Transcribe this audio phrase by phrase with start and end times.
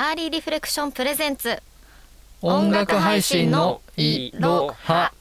[0.00, 1.60] アーリーリフレクションプレゼンツ。
[2.40, 5.12] 音楽配信のいろは。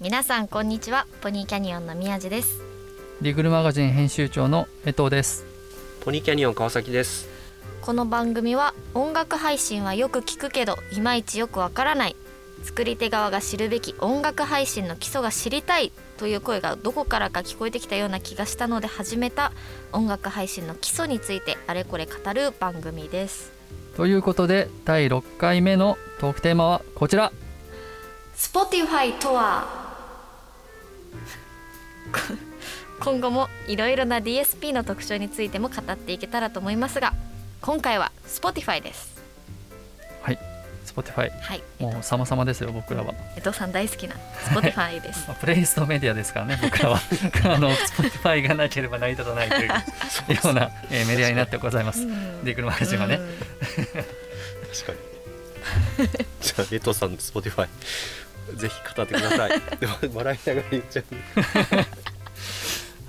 [0.00, 1.06] 皆さんこんにちは。
[1.20, 2.62] ポニーキャニオンの宮地です。
[3.20, 5.44] リグルマガジン編集長の江藤です。
[6.00, 7.28] ポニーキャニオン川崎です。
[7.82, 12.16] この番組は音楽配信はよく聞くけどいまいちよくわからない。
[12.64, 15.92] 作り手側が知るべき音楽配信の基礎が知りたい。
[16.16, 19.52] という声がどこからか聞こえてきたような気がしたので始めた
[19.92, 23.61] 音楽配信の基礎についてあれこれ語る番組です
[23.96, 27.30] ということで第6回目のトークテーマはこちら。
[28.36, 29.66] Spotify とは？
[33.00, 37.12] 今後もいろいろな DSP の特徴についても語っていけたらと思いますが
[37.60, 39.11] 今回は Spotify です。
[40.86, 41.62] Spotify はい。
[41.78, 43.14] もう様々ですよ僕らは。
[43.36, 44.14] 江藤さん大好きな
[44.50, 45.24] Spotify です。
[45.28, 47.00] まあプレイリストメディアですからね僕らは。
[47.44, 49.74] あの Spotify がなければ成り立たないというよ
[50.44, 52.02] うな、えーメディアになってございます。
[52.02, 52.44] うん。
[52.44, 53.16] リグルマガジンはね。
[53.16, 53.28] うん。
[54.72, 56.08] 確かに。
[56.40, 57.68] じゃあ江藤さん Spotify
[58.56, 59.60] ぜひ語ってください。
[59.80, 61.04] でも笑いながら言っちゃう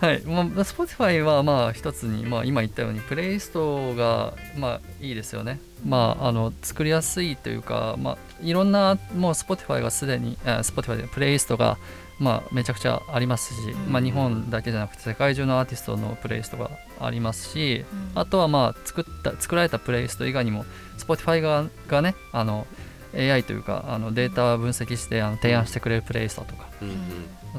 [0.04, 5.62] はい、まあ、Spotify はまあ一つに、まあ、今言ったようにプレイリストがまあいいですよね。
[5.86, 11.78] まあ、あの作りやすいというか、まあ、いろんなもう Spotify がすでにあ Spotify でプレイリストが
[12.20, 13.94] まあめちゃくちゃありますし、うん。
[13.94, 18.20] まあ、日本だけじゃなくて世界中のアーティストのプレイリストがありますし、うん。
[18.20, 20.66] あとはまあ作った作られたプレイリスト以外にも
[20.98, 22.68] Spotify ががねあの
[23.16, 26.68] AI というかあのデータ分析してあの提案してくれるプレイリストとか。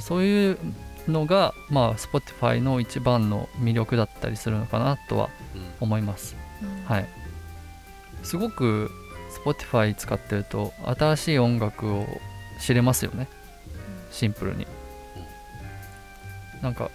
[0.00, 0.58] そういう
[1.08, 5.30] のが、まあ、Spotify の一番の魅力だったりするのかなとは
[5.80, 6.36] 思います。
[6.62, 7.08] うんはい。
[8.22, 8.90] すごく
[9.44, 12.06] Spotify 使ってると新しい音楽を
[12.60, 13.28] 知れますよね。
[14.10, 14.66] シンプルに。
[16.62, 16.90] なんか、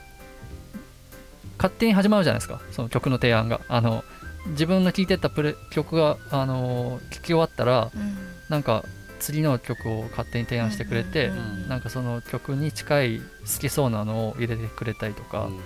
[1.58, 3.62] 勝手に始まるじゃないですか、その曲の提案が。
[3.68, 4.04] あの
[4.48, 8.84] 自分の聴いてたプレ曲が、あの聴き終わったら、うんなんか
[9.20, 11.70] 次の曲を勝手に提案してくれて、うんうんうん。
[11.70, 13.26] なんかその曲に近い好
[13.60, 15.60] きそうなのを入れてくれたりとか、うん。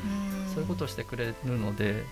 [0.53, 2.03] そういうことをしてくれるので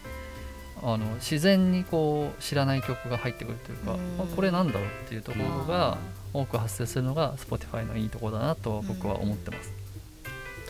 [0.81, 3.99] あの自然にこう知らない曲が入ってくるというか、うん。
[4.21, 5.97] あこれなんだろうっていうところが
[6.33, 9.73] 多く発生するのが Spotify のいいところだなと僕は思ってます。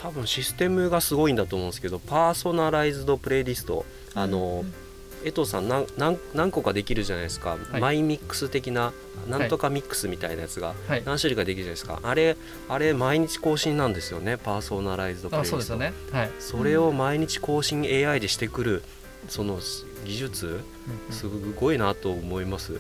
[0.02, 3.86] 多分システムがすごいんだと思うんですけどパーソナライズドプレイリスト
[4.16, 4.66] あの、
[5.24, 7.82] 江藤さん何何何個かできるじゃないですか、はい。
[7.82, 8.94] マイミックス的な
[9.30, 10.74] なんとかミックスみたいなやつが。
[10.88, 12.00] はい、何種類かできるじゃないですか。
[12.04, 12.38] あれ
[12.70, 14.38] あれ毎日更新なんですよね。
[14.38, 15.94] パーソナライズドプレイリストあそうですよね。
[16.12, 18.84] はい、それを毎日更新 AI でしてくる
[19.30, 19.60] その
[20.06, 20.62] 技術
[21.08, 21.28] うんす
[21.60, 22.80] ごいなと思います、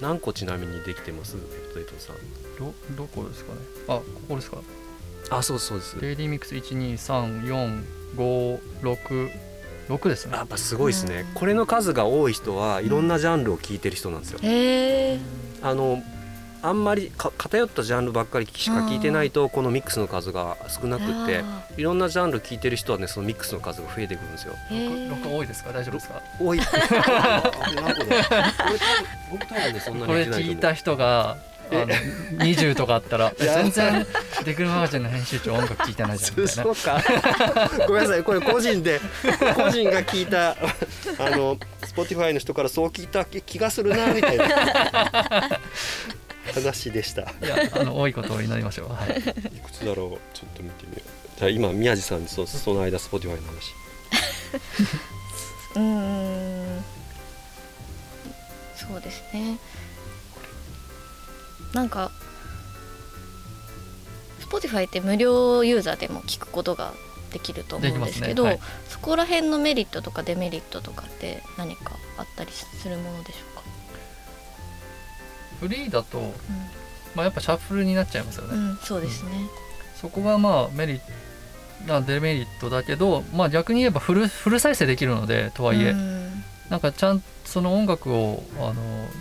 [0.00, 1.36] 何個ちなみにできてます？
[1.76, 2.16] 江藤さん。
[2.58, 3.58] どどこですかね。
[3.88, 4.58] あここですか。
[5.30, 6.00] あそうそうです。
[6.00, 6.54] デイリーミックス
[9.88, 10.36] 1234566ですね。
[10.36, 11.24] やっぱすごいですね。
[11.28, 11.34] うん。
[11.34, 14.38] これの数が多い人はいろんなジャンルを聞いてる人なんですよ。
[14.42, 15.18] へえ
[15.62, 16.02] あの
[16.60, 21.44] あんまりか偏ったジャンルばっかりしか聞いてないとこのミックスの数が少なくって
[21.76, 24.54] いろんなジャンル聞いてる人はねそのミックスの数が増えてくるんですよ。
[24.70, 25.22] へー。
[25.22, 25.70] 6多いですか？
[25.72, 26.20] 大丈夫ですか？
[26.40, 26.58] 多い。
[29.30, 30.40] 僕多分ねそんなこれに言ってないと思う。
[30.48, 31.36] 聞いた人が
[31.70, 34.06] 20とかあったら え全然
[34.44, 36.62] デクルマガジンの編集長音楽聞いてないじゃんみたいな。
[36.64, 37.02] そうか。
[37.86, 38.22] ごめんなさい。
[38.22, 39.00] これ個人で
[39.54, 40.56] 個人が聞いたあ
[41.30, 45.60] の Spotify の人からそう聞いた気がするなみたいな。
[46.54, 47.22] 話でした。
[47.22, 48.88] いやあの多いことを祈りましょう。
[48.92, 49.18] はい。
[49.18, 50.36] いくつだろう？
[50.36, 51.38] ちょっと見てみよう。
[51.38, 53.74] じゃあ今宮地さんにそその間 Spotify の話。
[55.76, 55.80] うー
[56.78, 56.84] ん。
[58.74, 59.58] そうですね
[61.72, 62.10] なんか
[64.40, 66.92] Spotify って無料ユーザーでも聞くことが
[67.32, 68.68] できると思うんですけどできますね。
[68.88, 73.62] そこら辺のメリットとかデメリットとかって何かあったりするものでしょうか、
[75.60, 76.32] フリーだと、
[77.14, 79.30] まあ、やっぱシャッフルになっちゃいますよね、うん、うん、そうですね、
[80.00, 81.04] そこがまあメリット
[81.90, 86.17] あデメリットだけど、まあ、逆に言えばフルフル再生できるのでとはいえ、うん
[86.70, 88.74] なんかちゃんその音楽をあの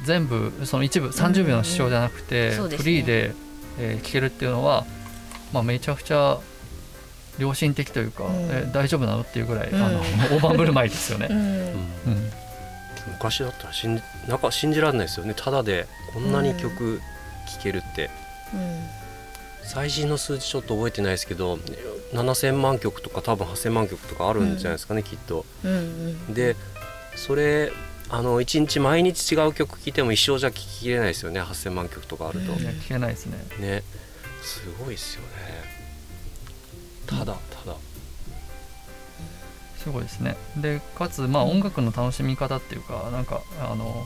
[0.05, 2.83] 全部その一部30秒の視聴じゃなくて、そうですね。
[2.83, 3.33] フリーで、
[3.79, 4.85] えー聴けるっていうのは、
[5.53, 6.39] まあ、めちゃくちゃ
[7.37, 8.31] 良心的というか、うん。
[8.49, 9.81] え大丈夫なのっていうぐらい、うん。
[9.81, 10.01] あの
[10.31, 11.27] 大盤振る舞いですよね。
[11.29, 11.33] う。
[11.33, 11.37] ん。
[11.37, 12.31] うん。
[13.13, 15.33] 昔だったら信じなんか信じられないですよね。
[15.35, 16.99] ただでこんなに曲
[17.47, 18.09] 聴けるって、
[18.53, 18.83] うん。
[19.63, 21.59] 最新の数字ちょっと覚えてないですけど
[22.13, 25.45] 7000万曲とか多分8000万曲とかあるんじゃないですかね、きっと。
[25.63, 25.75] うんう
[26.31, 26.33] ん。
[26.33, 26.55] で
[27.17, 27.73] それ
[28.09, 31.41] あの1日毎日違う曲聴いても一生じゃ聴ききれないですよね。
[31.41, 33.37] 8000万曲とかあると、うんいや聞けないですね。
[33.59, 33.83] ね。
[34.41, 35.27] すごいですよね。
[37.05, 37.75] ただただ。
[39.77, 40.37] すごいですね。
[40.55, 44.05] でかつまあ音楽の楽しみ方っていうかなんかあの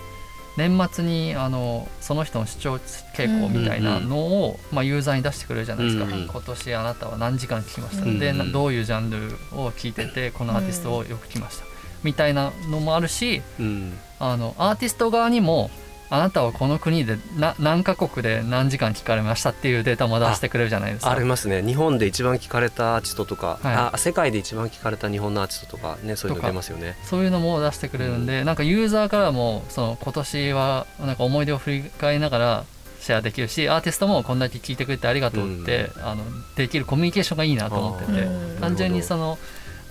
[0.57, 2.75] 年末にあのその人の視聴
[3.15, 6.27] 傾向みたいなのを、まあ、ユーザーに出してくれるじゃないですか、うんうん。
[6.27, 8.51] 今年あなたは何時間聞きました、うんでなうん。
[8.51, 9.17] どういうジャンル
[9.57, 11.65] を聞いててこのアーティストをよく聞きました、
[12.03, 13.97] みたいなのもあるしうん。
[14.19, 15.71] あのアーティスト側にも
[16.13, 21.11] あなたはこの国でな何カ国で何時間聞かれましたっていうデータも出してくれるじゃないですか。
[21.11, 21.63] ありますね。
[21.63, 23.75] 日本で一番聞かれたアーティストとか、はい。
[23.75, 26.97] あ世界で一番聞かれた日本のアーティストとかねそういうの出ますよね。
[27.05, 32.65] そういうのも出してくれるんで、なんかユーザーからもその今年はなんか思い出を振り返りながら
[32.99, 36.25] シェアできるしアーティストもこんだけ聞いてくれてありがとうって、あの
[36.57, 38.59] できるコミュニケーションがいいなと思ってて、うん。
[38.59, 39.37] 単純にその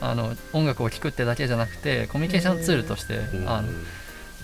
[0.00, 3.48] あの音楽を聴くってだけじゃなくてコミュニケーションツールとして、うん。
[3.48, 3.68] あの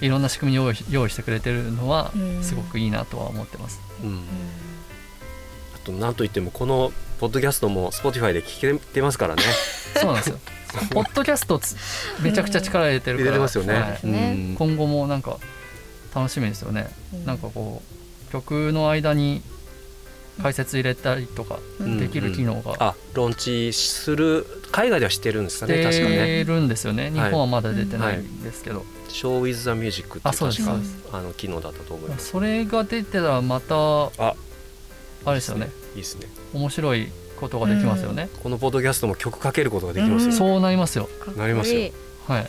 [0.00, 2.43] いろんな仕組みを用意用意してくれてるのはうん。
[2.43, 3.81] すごくいいなとは思ってます。
[4.03, 4.20] うん。
[5.75, 9.43] あとなんといってもこのポッドキャストも Spotify で聞けてますからね。
[9.97, 10.38] そうなんですよ。
[10.91, 11.76] ポッドキャストつ
[12.20, 14.06] めちゃくちゃ力入れてる入から、れてますよね、はい。
[14.06, 14.35] ね。
[14.37, 14.55] うん。
[14.56, 15.38] 今後もなんか
[16.14, 16.91] 楽しみですよね。
[17.25, 17.82] なんかこ
[18.29, 19.41] う曲の間に
[20.43, 21.99] 解説入れたりとかうん。
[21.99, 22.75] できる機能が。
[22.79, 26.17] あローンチする海外ではしてるんですかしね確かね。
[26.17, 27.11] てるんですよね。
[27.11, 32.31] 日本はまだ出てないんですけど、「Show with the Music」っていうあそうです確かそうあの機能だったと思います。
[32.31, 33.75] それが出てたらまた
[34.19, 34.35] あ。
[35.25, 35.71] あれですよね。
[35.94, 36.29] いいですね。
[36.55, 37.09] 面白い
[37.41, 38.29] ことができますよね。
[38.43, 40.37] このポッドキャストも曲かけることができますよ、うん。
[40.37, 41.09] そうなりますよ。
[41.37, 41.91] なりますよ。
[42.29, 42.49] はい。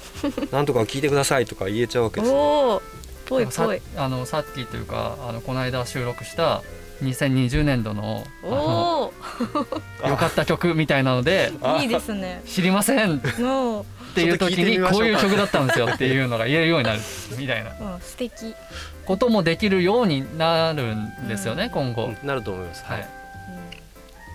[0.52, 2.38] なんとか聞いてくださいとか言えちゃうわけですよ。
[2.38, 2.82] おお
[3.26, 3.82] ぽいさぽい。
[3.96, 6.62] あのさっきというかあのこの間収録した
[7.04, 9.14] 2020年度のあのお
[10.08, 12.42] 良かった曲みたいなのでおいいですね。
[12.46, 13.18] 知りません。
[13.18, 13.86] っの
[14.16, 17.00] ていう時にこういう曲だったんですよっていうのが言えるようになる
[17.38, 17.72] みたいな。
[17.96, 18.56] うん素敵。
[19.06, 22.84] こともできるようになるんですよね、今後、うんなると思います。
[22.86, 23.08] はい、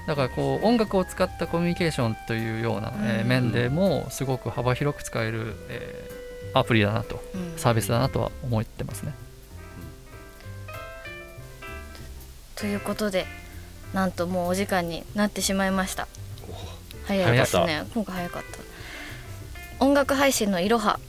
[0.07, 3.29] だからこう音楽を使ったコミュニケーションというような、えーうん。
[3.29, 6.23] 面でもすごく幅広く使える、えー
[6.55, 7.53] アプリだなとうん。
[7.57, 9.15] サービスだなとは思ってますね。
[12.63, 13.27] ということで
[13.93, 16.07] なんともうお時間になってしまいました。
[17.09, 17.83] 早いですね。
[17.93, 18.43] 今回早かっ
[19.79, 19.85] た。
[19.85, 21.01] 音楽配信のいろは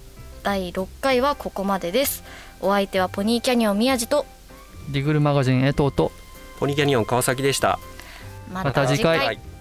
[0.41, 2.23] 第6回はここまでです。
[2.59, 4.25] お相手はポニーキャニオン宮地と
[4.91, 6.11] ディグルマガジン江藤と
[6.57, 7.77] ポニーキャニオン川崎でした。
[8.51, 9.19] ままた次回。
[9.19, 9.52] はい